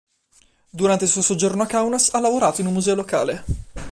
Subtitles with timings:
[0.71, 3.43] Durante il suo soggiorno a Kaunas ha lavorato in un museo locale.